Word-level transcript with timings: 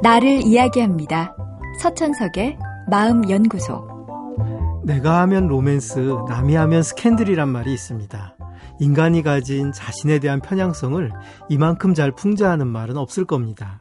나를 0.00 0.42
이야기합니다. 0.46 1.34
서천석의 1.80 2.56
마음연구소. 2.88 3.84
내가 4.84 5.20
하면 5.22 5.48
로맨스, 5.48 5.98
남이 6.28 6.54
하면 6.54 6.84
스캔들이란 6.84 7.48
말이 7.48 7.74
있습니다. 7.74 8.36
인간이 8.78 9.24
가진 9.24 9.72
자신에 9.72 10.20
대한 10.20 10.40
편향성을 10.40 11.10
이만큼 11.48 11.94
잘 11.94 12.12
풍자하는 12.12 12.68
말은 12.68 12.96
없을 12.96 13.24
겁니다. 13.24 13.80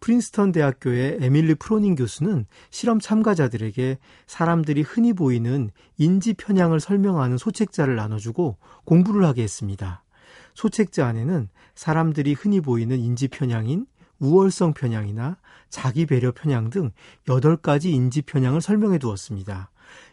프린스턴 0.00 0.52
대학교의 0.52 1.18
에밀리 1.20 1.54
프로닝 1.54 1.96
교수는 1.96 2.46
실험 2.70 2.98
참가자들에게 2.98 3.98
사람들이 4.26 4.80
흔히 4.80 5.12
보이는 5.12 5.70
인지 5.98 6.32
편향을 6.32 6.80
설명하는 6.80 7.36
소책자를 7.36 7.94
나눠주고 7.94 8.56
공부를 8.86 9.26
하게 9.26 9.42
했습니다. 9.42 10.02
소책자 10.54 11.06
안에는 11.06 11.50
사람들이 11.74 12.32
흔히 12.32 12.62
보이는 12.62 12.98
인지 12.98 13.28
편향인 13.28 13.86
우월성 14.22 14.72
편향이나 14.72 15.36
자기 15.68 16.06
배려 16.06 16.32
편향 16.32 16.70
등 16.70 16.92
8가지 17.26 17.86
인지 17.86 18.22
편향을 18.22 18.60
설명해 18.60 18.98
두었습니다. 18.98 19.70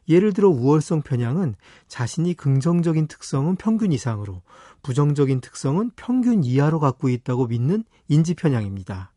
예를 0.10 0.34
들어 0.34 0.50
우월성 0.50 1.04
편향은 1.04 1.56
자신이 1.88 2.34
긍정적인 2.34 3.08
특성은 3.08 3.56
평균 3.56 3.92
이상으로 3.92 4.42
부정적인 4.82 5.42
특성은 5.42 5.92
평균 5.96 6.44
이하로 6.44 6.80
갖고 6.80 7.08
있다고 7.08 7.48
믿는 7.48 7.84
인지 8.08 8.34
편향입니다. 8.34 9.14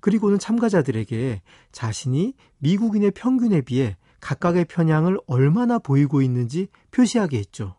그리고는 0.00 0.38
참가자들에게 0.38 1.42
자신이 1.72 2.32
미국인의 2.58 3.10
평균에 3.10 3.60
비해 3.60 3.98
각각의 4.20 4.64
편향을 4.64 5.18
얼마나 5.26 5.78
보이고 5.78 6.22
있는지 6.22 6.68
표시하게 6.90 7.38
했죠. 7.38 7.76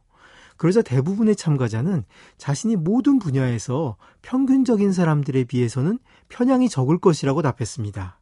그러자 0.61 0.83
대부분의 0.83 1.35
참가자는 1.35 2.03
자신이 2.37 2.75
모든 2.75 3.17
분야에서 3.17 3.95
평균적인 4.21 4.93
사람들에 4.93 5.45
비해서는 5.45 5.97
편향이 6.29 6.69
적을 6.69 6.99
것이라고 6.99 7.41
답했습니다. 7.41 8.19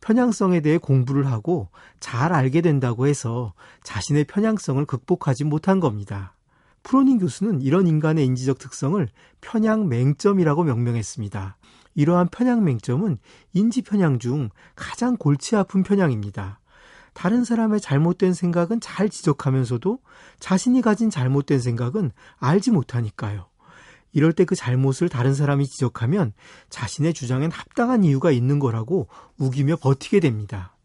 편향성에 0.00 0.62
대해 0.62 0.78
공부를 0.78 1.28
하고 1.28 1.68
잘 2.00 2.32
알게 2.32 2.60
된다고 2.60 3.06
해서 3.06 3.54
자신의 3.84 4.24
편향성을 4.24 4.84
극복하지 4.84 5.44
못한 5.44 5.78
겁니다. 5.78 6.34
프로닝 6.82 7.18
교수는 7.18 7.60
이런 7.60 7.86
인간의 7.86 8.26
인지적 8.26 8.58
특성을 8.58 9.08
편향 9.40 9.88
맹점이라고 9.88 10.64
명명했습니다. 10.64 11.56
이러한 11.94 12.26
편향 12.32 12.64
맹점은 12.64 13.18
인지 13.52 13.82
편향 13.82 14.18
중 14.18 14.50
가장 14.74 15.16
골치 15.16 15.54
아픈 15.54 15.84
편향입니다. 15.84 16.58
다른 17.16 17.44
사람의 17.44 17.80
잘못된 17.80 18.34
생각은 18.34 18.78
잘 18.78 19.08
지적하면서도 19.08 20.00
자신이 20.38 20.82
가진 20.82 21.08
잘못된 21.08 21.58
생각은 21.60 22.10
알지 22.36 22.72
못하니까요. 22.72 23.46
이럴 24.12 24.34
때 24.34 24.44
그 24.44 24.54
잘못을 24.54 25.08
다른 25.08 25.32
사람이 25.32 25.66
지적하면 25.66 26.34
자신의 26.68 27.14
주장엔 27.14 27.50
합당한 27.50 28.04
이유가 28.04 28.30
있는 28.30 28.58
거라고 28.58 29.08
우기며 29.38 29.76
버티게 29.76 30.20
됩니다. 30.20 30.76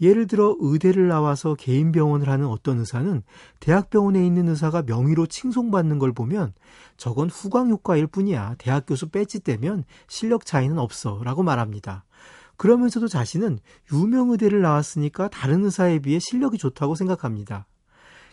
예를 0.00 0.26
들어 0.26 0.56
의대를 0.58 1.06
나와서 1.06 1.54
개인 1.54 1.92
병원을 1.92 2.28
하는 2.28 2.46
어떤 2.46 2.80
의사는 2.80 3.22
대학병원에 3.60 4.26
있는 4.26 4.48
의사가 4.48 4.82
명의로 4.82 5.26
칭송받는 5.26 6.00
걸 6.00 6.12
보면 6.12 6.54
저건 6.96 7.30
후광 7.30 7.70
효과일 7.70 8.08
뿐이야. 8.08 8.56
대학 8.58 8.84
교수 8.84 9.10
배지 9.10 9.44
떼면 9.44 9.84
실력 10.08 10.44
차이는 10.44 10.76
없어. 10.76 11.20
라고 11.22 11.44
말합니다. 11.44 12.04
그러면서도 12.58 13.08
자신은 13.08 13.58
유명 13.92 14.30
의대를 14.30 14.60
나왔으니까 14.60 15.28
다른 15.28 15.64
의사에 15.64 16.00
비해 16.00 16.18
실력이 16.18 16.58
좋다고 16.58 16.94
생각합니다. 16.94 17.66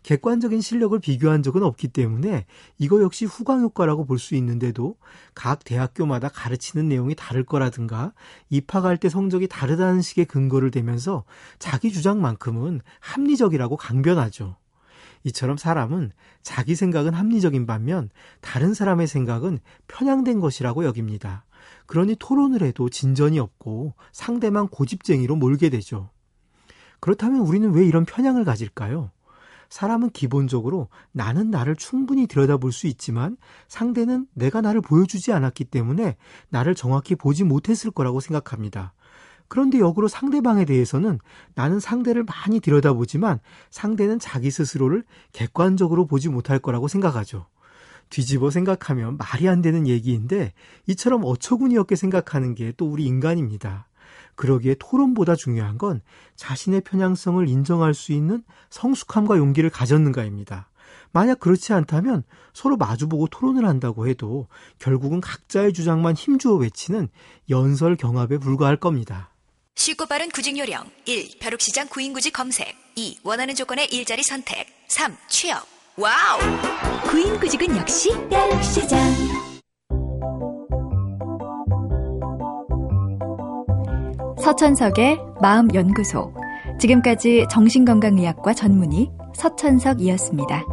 객관적인 0.03 0.61
실력을 0.61 0.97
비교한 0.99 1.41
적은 1.41 1.63
없기 1.63 1.87
때문에 1.87 2.45
이거 2.77 3.01
역시 3.01 3.25
후광 3.25 3.61
효과라고 3.61 4.05
볼 4.05 4.19
수 4.19 4.35
있는데도 4.35 4.97
각 5.33 5.63
대학교마다 5.63 6.29
가르치는 6.29 6.87
내용이 6.87 7.15
다를 7.15 7.43
거라든가 7.43 8.13
입학할 8.49 8.97
때 8.97 9.09
성적이 9.09 9.47
다르다는 9.47 10.01
식의 10.01 10.25
근거를 10.25 10.69
대면서 10.69 11.23
자기 11.57 11.91
주장만큼은 11.91 12.81
합리적이라고 12.99 13.77
강변하죠. 13.77 14.57
이처럼 15.23 15.57
사람은 15.57 16.11
자기 16.43 16.75
생각은 16.75 17.13
합리적인 17.15 17.65
반면 17.65 18.09
다른 18.41 18.75
사람의 18.75 19.07
생각은 19.07 19.57
편향된 19.87 20.39
것이라고 20.39 20.85
여깁니다. 20.85 21.45
그러니 21.85 22.15
토론을 22.19 22.61
해도 22.61 22.89
진전이 22.89 23.39
없고 23.39 23.93
상대만 24.11 24.67
고집쟁이로 24.67 25.35
몰게 25.35 25.69
되죠. 25.69 26.09
그렇다면 26.99 27.41
우리는 27.41 27.71
왜 27.73 27.85
이런 27.85 28.05
편향을 28.05 28.45
가질까요? 28.45 29.11
사람은 29.69 30.11
기본적으로 30.11 30.89
나는 31.11 31.49
나를 31.49 31.75
충분히 31.75 32.27
들여다볼 32.27 32.71
수 32.71 32.87
있지만 32.87 33.37
상대는 33.67 34.27
내가 34.33 34.61
나를 34.61 34.81
보여주지 34.81 35.33
않았기 35.33 35.65
때문에 35.65 36.15
나를 36.49 36.75
정확히 36.75 37.15
보지 37.15 37.43
못했을 37.43 37.91
거라고 37.91 38.19
생각합니다. 38.19 38.93
그런데 39.47 39.79
역으로 39.79 40.07
상대방에 40.07 40.65
대해서는 40.65 41.19
나는 41.53 41.79
상대를 41.79 42.23
많이 42.23 42.59
들여다보지만 42.59 43.39
상대는 43.69 44.19
자기 44.19 44.49
스스로를 44.49 45.03
객관적으로 45.33 46.07
보지 46.07 46.29
못할 46.29 46.59
거라고 46.59 46.87
생각하죠. 46.87 47.45
뒤집어 48.09 48.49
생각하면 48.49 49.17
말이 49.17 49.47
안 49.49 49.61
되는 49.61 49.87
얘기인데 49.87 50.53
이처럼 50.87 51.23
어처구니 51.25 51.77
없게 51.77 51.95
생각하는 51.95 52.55
게 52.55 52.71
또 52.77 52.85
우리 52.87 53.05
인간입니다. 53.05 53.87
그러기에 54.35 54.75
토론보다 54.79 55.35
중요한 55.35 55.77
건 55.77 56.01
자신의 56.35 56.81
편향성을 56.81 57.47
인정할 57.47 57.93
수 57.93 58.11
있는 58.11 58.43
성숙함과 58.69 59.37
용기를 59.37 59.69
가졌는가입니다. 59.69 60.69
만약 61.11 61.39
그렇지 61.39 61.71
않다면 61.73 62.23
서로 62.53 62.75
마주보고 62.75 63.27
토론을 63.27 63.65
한다고 63.65 64.07
해도 64.07 64.47
결국은 64.79 65.21
각자의 65.21 65.71
주장만 65.73 66.15
힘주어 66.15 66.55
외치는 66.55 67.07
연설 67.49 67.95
경합에 67.95 68.37
불과할 68.37 68.75
겁니다. 68.77 69.29
쉽고 69.75 70.05
빠른 70.07 70.29
구직 70.29 70.57
요령 70.57 70.89
1. 71.05 71.39
벼룩시장 71.39 71.87
구인구직 71.87 72.33
검색 72.33 72.75
2. 72.95 73.19
원하는 73.23 73.55
조건의 73.55 73.87
일자리 73.93 74.23
선택 74.23 74.67
3. 74.89 75.15
취업 75.29 75.65
와우! 75.97 76.94
구인구직은 77.09 77.77
역시 77.77 78.11
벼룩시장 78.29 78.99
서천석의 84.37 85.19
마음연구소. 85.41 86.31
지금까지 86.79 87.47
정신건강의학과 87.49 88.53
전문의 88.53 89.09
서천석이었습니다. 89.33 90.63